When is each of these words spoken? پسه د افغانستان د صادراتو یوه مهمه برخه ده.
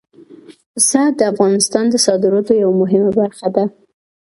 پسه 0.73 1.01
د 1.17 1.19
افغانستان 1.31 1.83
د 1.89 1.95
صادراتو 2.05 2.53
یوه 2.63 2.75
مهمه 2.81 3.11
برخه 3.19 3.47
ده. 3.55 3.63